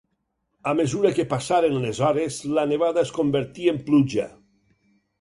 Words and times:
A 0.71 0.71
mesura 0.79 1.11
que 1.19 1.25
passaren 1.35 1.77
les 1.85 2.01
hores, 2.09 2.41
la 2.57 2.65
nevada 2.75 3.07
es 3.07 3.15
convertí 3.21 3.73
en 3.77 3.83
pluja. 3.91 4.31